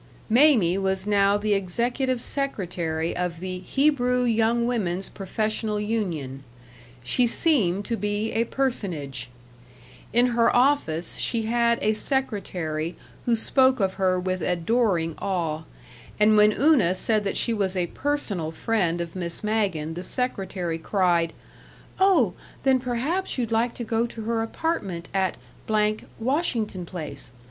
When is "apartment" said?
24.41-25.09